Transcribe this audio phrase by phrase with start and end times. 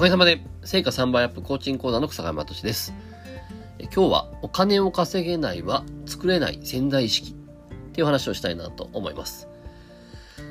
[0.00, 2.94] かげさまで成果3倍アップコーチング講座の草山敏です。
[3.94, 7.34] 今日はお金を稼げないは作れない潜在意識っ
[7.92, 9.46] ていう話をしたいなと思います。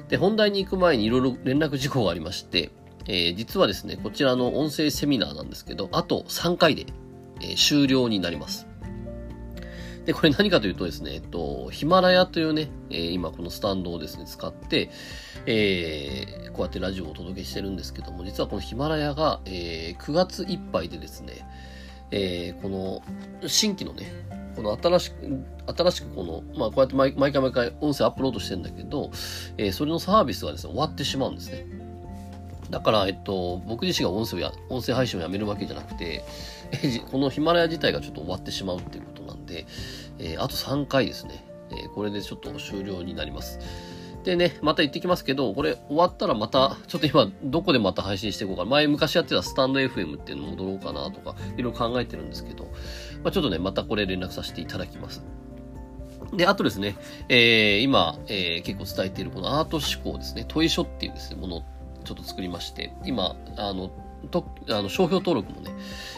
[0.07, 2.69] で、本題に行く前にいろいろ連絡事項がありまして、
[3.07, 6.85] えー、実はですね、こちらの音声セミナーなんですけど、あと3回で、
[7.41, 8.67] えー、終了になります。
[10.05, 14.89] で、これ何かというとですね、えっと、ヒマラヤというね、えー、今このスタンドをですね、使って、
[15.45, 21.47] えー、こうやってラジオをお届けしてるんですけども、実はこのヒマラヤが、えー、9月いっぱいでですね、
[22.11, 23.01] えー、この
[23.47, 24.11] 新規のね、
[24.55, 25.15] この新しく、
[25.77, 29.11] 新しくこの、まあこうやって毎回毎回音声アップロードしてんだけど、
[29.57, 31.65] えー、それのサービスがですね、終わってしまうんですね。
[32.69, 36.23] だから、えっと、僕自身が音声や、音声配信をやめるわけじゃなくて、
[36.71, 39.18] えこのヒマラヤ自体がちょっと終わってしまうっていうこと
[39.49, 39.65] で、
[40.19, 43.59] えー、あと3回ですね、えー、これでちょっと終了になります。
[44.23, 48.69] でね、また言ってきますけど、これ終わったらまた、ちょっと今、どこでまた配信していこうかな。
[48.69, 52.65] 前昔やってたスタンド FM っていうの戻ろうかなとか、いろいろ考えてるんですけど、
[53.23, 55.23] まあ、ちょっとね、またこれ連絡させていただきます。
[56.33, 56.97] で、あとですね、
[57.29, 61.63] えー、今、えー、結構伝えているこのアート思考ですね、問い書っていうですね、ものを
[62.03, 63.89] ちょっと作りまして、今、あの、
[64.27, 65.71] と、あの、商標登録もね、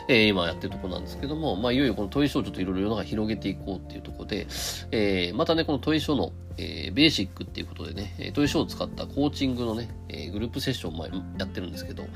[0.07, 4.47] えー、今やってるとこなんですけども、まあ、いよいよこの問い書をちょっといろいろ世の中広げていこうっていうところで、
[4.91, 12.09] えー、またね、この問い書の、えー、ベーシックっていうことでね、問い書を使ったコーチングのね、えー、グループセッションもやってるんですけど、ま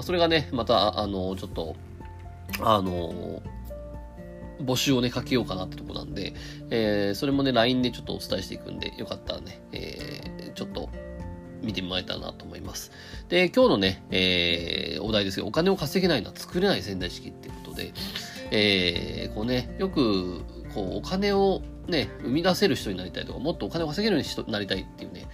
[0.00, 1.76] あ、それがね、また、あの、ちょっと、
[2.60, 3.42] あの、
[4.60, 6.34] 募集をね、かけようかなってとこなんで、
[6.70, 10.88] えー、それもね、LINE でちょっとお伝えしていくんで、よかったらね、えー、ちょっと、
[11.62, 12.92] 見てもらえたらなと思います。
[13.28, 17.92] で、今日のね、えー、お題ですけど、お金を稼げないのは作れない潜在意識っていうことで、
[18.50, 20.42] えー、こうね、よく、
[20.74, 25.26] こう、お金をね、生み出せる人になりたいとか、もっとお金を稼げる人になりたいっていうね、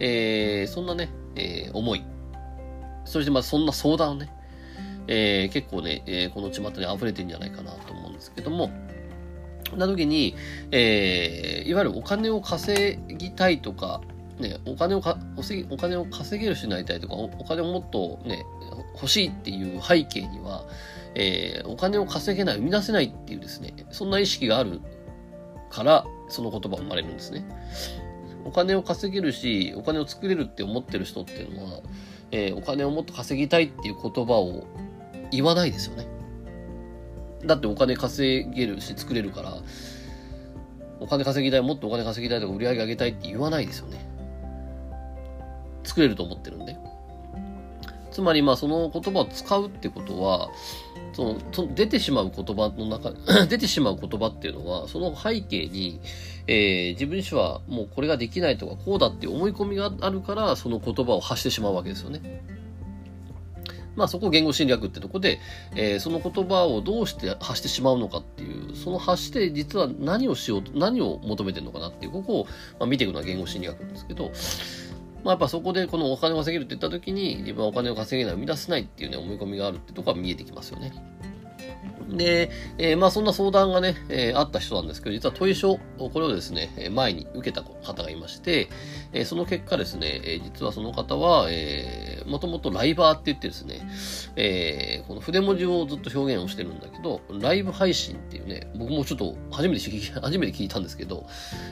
[0.00, 2.04] えー、そんなね、えー、思い。
[3.04, 4.30] そしてまあそんな相談をね、
[5.06, 8.70] えー、結構ね、えー、この巷に溢れてるんじゃないかなと思うんですけども、
[9.76, 10.34] な時に、
[10.70, 14.00] えー、いわゆるお金を稼ぎたいとか、
[14.40, 15.18] ね、お金をか
[15.70, 18.44] お金を稼げる人になりたいとかお、お金をもっとね、
[18.94, 20.64] 欲しいっていう背景には、
[21.14, 24.80] えー、お金を稼げない、生み出せないっていうですね、そんな意識がある
[25.70, 27.44] から、その言葉生まれるんですね。
[28.44, 31.80] お金を稼げるし、お金を作れるって思ってる人っていうのは、
[32.30, 34.66] えー、お金をもっと稼ぎたいっていう言葉を
[35.30, 36.06] 言わないですよね。
[37.44, 39.56] だってお金稼げるし作れるから、
[41.00, 44.17] お金稼ぎたい、もっとお金稼ぎたいとか売り上げ上げたいって言わないですよね。
[45.88, 46.76] 作れると思ってるんで。
[48.10, 50.50] つまりまあその言葉を使うってことは、
[51.12, 53.12] その、その出てしまう言葉の中、
[53.46, 56.00] 出てしまう言葉っていうのは、その背景に、
[56.46, 62.42] えー、自分自身はもうこれができないとかこうだって思い込みがあるから、その言葉を発してしまうわけですよね。
[63.94, 65.40] まあそこ言語侵略ってとこで、
[65.74, 72.44] えー、その言葉をどうして発してしまうのかっていう、その発して実は何をしようと、何を求めてるのかなっていう、ここを、
[72.78, 74.30] まあ、見ていくのは言語侵略なんですけど、
[75.24, 80.92] まあ、やっぱそこでこのお金を稼げるって言った時に、自分はお金を稼げない、生み出せないっていうね、思い込みがあるってとこは見えてきますよね。
[82.08, 88.68] で、えー、まあそんな相談がね、えー、あった人なんですけど、実は問い書、これをですね、前に受けた方がいまして、
[89.12, 93.88] えー、その結果ですね、え実はその方は、えー、もともとライバーって言ってですね、
[94.36, 99.90] えこの筆文字をずっと表現をしてるんだけど、ライブ配信っていうね、僕もちょっと初めて、
[100.20, 101.26] 初めて聞いたんですけど、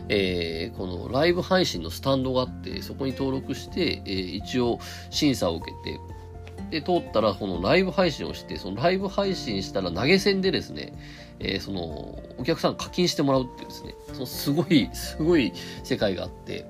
[0.08, 4.78] えこのライブ配信のスタンドがあって、そこに登録して、え一応
[5.10, 5.98] 審査を受けて、
[6.70, 10.92] で、通ったら、このライブ配信をして、そのライブ配信したら投げ銭でですね、
[11.38, 15.52] えー、その、お客さん課金してもらうっていうですね、そのすごい、すごい
[15.84, 16.66] 世界があって、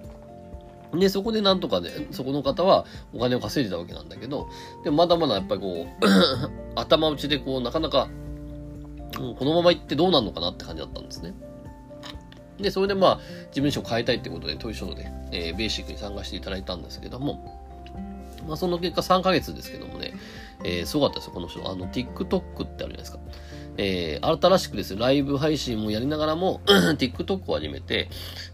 [0.95, 4.49] で、そこでなんとかね、そこの方はお金を稼いでたわけなんだけど、
[4.85, 6.07] でもまだまだやっぱりこう、
[6.79, 8.09] 頭打ちでこう、なかなか、
[9.15, 11.35] このまま行ってどうなるのかなって感じだったんですね。
[12.59, 13.17] で、それでまあ、
[13.51, 17.56] 事務所を変えたいってことで、トイショーで、えー、ベーシックに参加していただいたんですけども、
[18.47, 20.15] まあ、その結果3ヶ月ですけどもね、
[20.65, 21.69] えー、すごかったですよ、この人。
[21.69, 23.19] あの、TikTok ってあるじゃないですか。
[23.79, 28.09] えー、新しくですね、ライブ配信もやりながらも、 TikTok を始めて、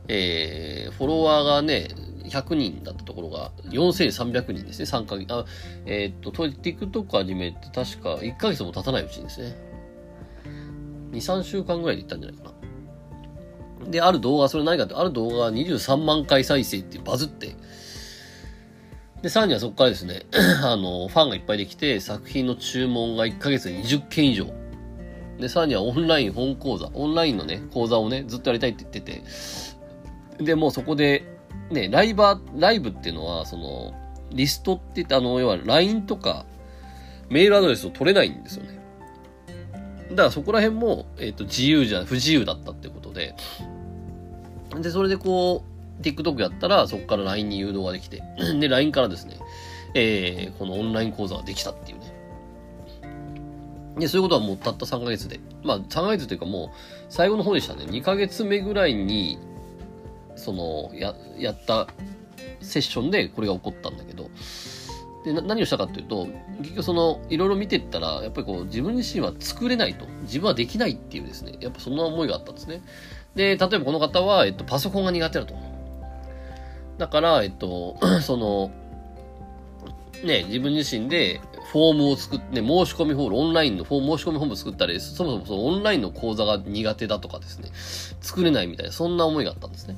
[0.08, 1.88] えー、フォロワーがね、
[2.24, 5.32] 100人だったところが、4300人ですね、3ヶ月。
[5.32, 5.44] あ、
[5.86, 9.56] えー、っと、TikTok 始めて確か1ヶ月も経たないうちにですね、
[11.12, 12.52] 2、3週間ぐらいで行ったんじゃないか
[13.84, 13.90] な。
[13.90, 17.54] で、ある動画、それ何かって、ある動画が23万回再生ってバズって、
[19.22, 20.26] で、さらにはそこからですね、
[20.64, 24.46] あの、ファンがいっぱいできて、作品の注文が1ヶ月で20件以上。
[25.38, 31.24] で、さらにはオンライン本講座、オンラインのね、講座をね、ずっとやりたいって言ってて、で、もうそこで、
[31.70, 33.94] ね、ライバー、ライブっていうのは、その、
[34.32, 36.44] リストって言って、あの、要は LINE とか、
[37.28, 38.78] メールアドレスを取れないんですよね。
[40.10, 43.34] だからそこら辺も、えっ、ー、と、自由じゃ、不自由だったってことで、
[44.80, 48.22] で、それでこう、TikTok やったら、そこから LINE に誘導ができて、
[48.58, 49.36] で、LINE からですね、
[49.94, 52.12] えー、このオンライン講座ができたっていうね。
[53.98, 55.38] で、そういうことはもうたった3ヶ月で。
[55.62, 56.68] まあ、3ヶ月というかもう、
[57.08, 57.84] 最後の方でしたね。
[57.84, 59.38] 2ヶ月目ぐらいに、
[60.34, 61.88] その、や、やった
[62.60, 64.30] セッションでこれが起こったんだけど、
[65.24, 66.26] で、何をしたかっていうと、
[66.58, 70.06] 結局その、いろいろ見てったら、やっぱりこう、自分自身は作れないと。
[70.22, 72.82] 自分はできないっていうですね、やっぱそんな思いがあったんですね。
[73.34, 75.54] で、例えばこの方は、えっと、パソコンが苦手だと。
[76.98, 78.70] だから、えっと、 その、
[80.24, 81.40] ね、自分自身で
[81.72, 87.70] フォームを作って、申し込みフォーム、オンラインのフォーム、申し込みフォーム作ったり、そもそもそのオンラインの講座が苦手だとかですね、
[88.20, 89.96] 作れないみたいな、そんな思いがあったんですね。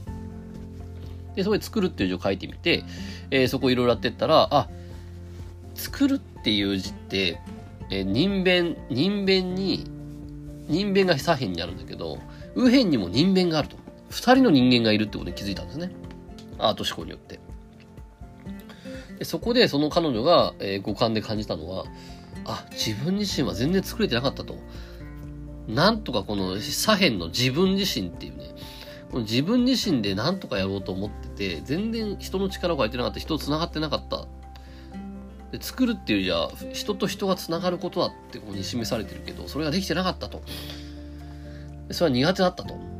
[1.35, 2.85] で、そこで作るっていう字を書いてみて、
[3.31, 4.69] えー、そこいろいろやってったら、あ、
[5.75, 7.41] 作るっていう字って、
[7.91, 9.85] えー、人弁、人弁に、
[10.69, 12.19] 人弁が左辺にあるんだけど、
[12.55, 13.77] 右辺にも人弁があると。
[14.11, 15.91] 二人の人間がいるってことに気づいたんですね。
[16.59, 17.41] アート思考によって。
[19.19, 21.85] でそこでその彼女が、えー、五感で感じたのは、
[22.45, 24.57] あ、自分自身は全然作れてなかったと。
[25.69, 28.51] なんとかこの左辺の自分自身っていうね、
[29.11, 34.27] この自分自身でなんとかやろうと思ってて、全然人の力を借りてなかった、人と繋がってなかった。
[35.53, 40.43] で作るっていうじゃ人と人が繋がることだってここに示されてるけど、それができてなかったと。
[41.91, 42.94] それは苦手だったと。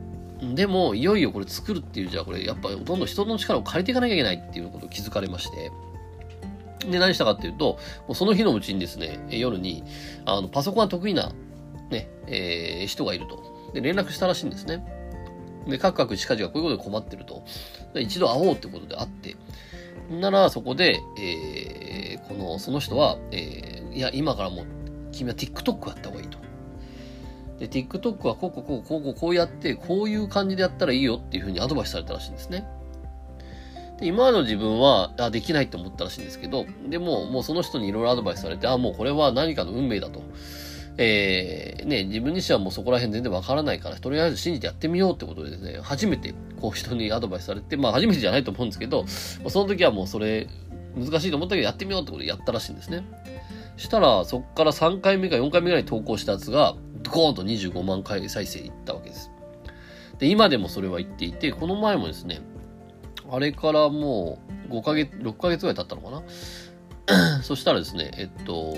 [0.55, 5.71] でも、いよいよこれ作るっていうじゃあこれやっぱどんどん人の力を借りていかなきゃいけないっていうことを気づかれまして、
[6.91, 9.85] で、何したかっていうと、もうその日のうちにですね、夜に、
[10.25, 11.33] あの、パソコンが得意な、
[11.91, 13.73] ね、えー、人がいると。
[13.73, 14.85] で、連絡したらしいんですね。
[15.67, 17.43] で、各々近々こういうことで困ってると。
[17.95, 19.37] 一度会おうってことで会って。
[20.11, 24.67] なら、そこで、えー、この、その人は、えー、いや、今からもう、
[25.13, 26.39] 君は TikTok やった方がいいと。
[27.59, 32.67] で、TikTok はこうこうこうこうこうこうやって、こういう感じでやったらいいよっていうふうにアドバイスされたらしいんですね。
[34.01, 40.23] で、今の自分は、あ、できないって思ったらしいんですけど、でも、もうその人にいろいろアドバイスされて、あ、もうこれは何かの運命だと。
[40.97, 50.49] えー、ね、自分自身はもうそこら辺全然わからないから、とりあえず信じてやってみようってことでですね、初めてこう人にアドバイスされて、まあ初めてじゃないと思うんですけど、その時はもうそれ
[50.97, 53.05] 難しいと思ったけどやってみようってことでやったらしいんですね。
[53.77, 56.77] したら、そこから3回目か4回目ぐらい投稿したやつが、
[57.15, 59.31] コーンと25万回再生いったわけです。
[60.19, 62.41] で、今でもそれは言っていて、この前もですね、
[63.31, 67.43] あれからもう5ヶ月、6ヶ月ぐらい経ったのかな？
[67.45, 68.75] そしたらですね、えっと、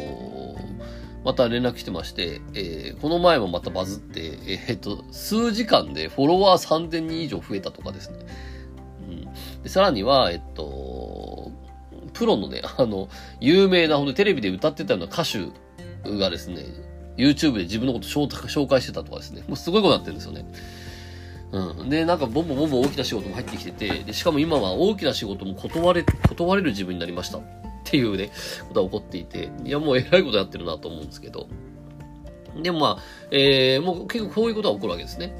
[1.24, 8.18] また連絡してまして、えー、この前もまたバズって、えー、っと、数時間でフォロワー3000人以上増えたとかですね。
[9.08, 11.52] うん、でさらには、えっと、
[12.12, 13.08] プロのね、あの、
[13.40, 20.44] 有名な、ほんとテレビで歌ってたような歌手がですね、YouTube で自分のこと紹介してたとかですね、もうすごいことになってるんですよね。
[21.52, 21.88] うん。
[21.88, 27.42] で、なんかボンボンボンボン大きな仕事も入ってきてて、で、しかも今は大きな仕事も断れ、断れる自分になりましたっ
[27.84, 28.30] ていうね、
[28.68, 31.48] ことが起こっていて、いや、もう偉いことやってるなと思うんですけど。
[32.62, 35.36] でもまあ、えー、もう結構こういうことが起こるわけですね。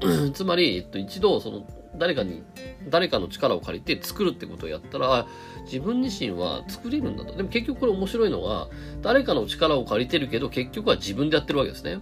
[0.34, 1.66] つまり、えっと、一度、その、
[1.98, 2.42] 誰かに、
[2.88, 5.26] 誰かの力を借りて作るってことをやったら、
[5.64, 7.34] 自分自身は作れるんだと。
[7.36, 8.68] でも結局これ面白いのは、
[9.02, 12.00] 誰かの力を借りてるけど、結局は自分でやってるわけですね。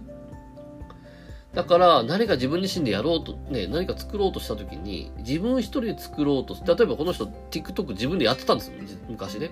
[1.53, 8.73] だから、何か自分自身でやろうと、ね、何か作ろうとしたときに、自分一人で作ろうと、例えばこの人 TikTok 自分でやってたんですよ、
[9.07, 9.51] 昔ね。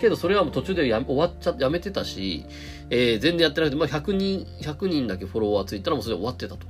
[0.00, 2.46] けど、それはもう途中でや終わっちゃ、やめてたし、
[2.88, 6.66] えー、全然やってなくて、まあ、100人、100人だけフォロワーついたらもうそれで終わってたと。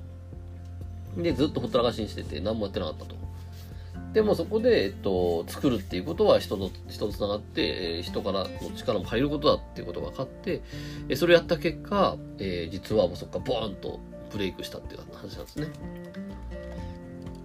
[1.16, 3.20] で、ずっとほったらかしにしてて、何もやってなかったと。
[4.12, 10.62] でもそこで、えっと、作るっていうことは人と、人と繋がって、えー、人からの力も入ることだっていうことが分かって、
[11.08, 14.00] えー、それをやった結果、えー、実はもうそこからボーンと
[14.32, 15.68] ブレイクしたっていう話なんですね。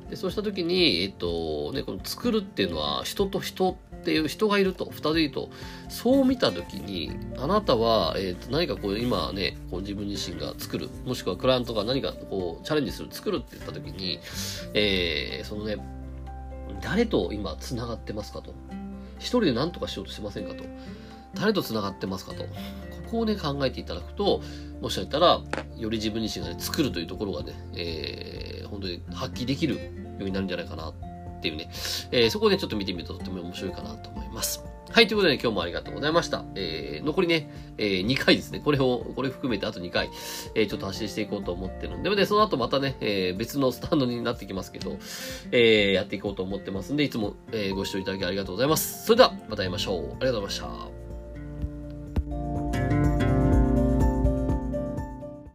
[0.09, 5.49] でそうした時に、えっと、ね、この作るっていうのは人と人っていう人がいると、二人と、
[5.89, 7.09] そう見た時に、
[7.39, 14.19] あなたは、えっと、何かこう今ね、こう自分自身が作る、もしくはクライアントが何かこうチャレンジする、作るって言った時に、
[14.75, 15.77] えー、そのね、
[16.83, 18.53] 誰と今繋がってますかと。
[19.17, 20.63] 一人で何とかしようとしてませんかと。
[21.33, 22.43] 誰と繋がってますかと。
[22.43, 22.49] こ
[23.09, 24.43] こをね、考えていただくと、
[24.81, 25.41] もしかしたら、
[25.77, 29.81] より自分自身がね、作るというところがね、えー、本当に発揮できるよ
[30.19, 30.93] うになるんじゃないかな
[31.45, 31.69] っていうね、
[32.11, 34.63] えー、そこでちょっと見てみるととても面白いかなと思います。
[34.91, 36.45] はい、ということで、ね、今日もありがとうございました。
[36.55, 38.61] えー、残りね、えー、2回ですね。
[38.61, 40.09] これを、これ含めてあと2回、
[40.55, 44.97] えー、ちょっと発信していこうと思ってるんで、で、その後またね、えー、別のスタンドになってきますけど、
[45.51, 49.05] えー、やっていこうと思ってますんで、いつも、えー、ご視聴いただきありがとうございます。
[49.05, 49.97] それでは、また会いましょう。
[49.97, 50.94] ありがとうございました。